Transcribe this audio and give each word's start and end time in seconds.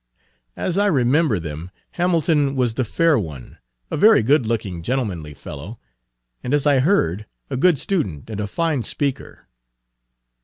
As 0.55 0.79
I 0.79 0.87
remember 0.87 1.37
them, 1.39 1.69
Hamilton 1.91 2.55
was 2.55 2.73
the 2.73 2.83
fair 2.83 3.19
one 3.19 3.59
a 3.91 3.97
very 3.97 4.23
good 4.23 4.47
looking, 4.47 4.81
gentlemanly 4.81 5.35
fellow, 5.35 5.79
and, 6.41 6.55
as 6.55 6.65
I 6.65 6.79
heard, 6.79 7.27
a 7.51 7.55
good 7.55 7.77
student 7.77 8.27
and 8.27 8.39
a 8.41 8.47
fine 8.47 8.81
speaker." 8.81 9.47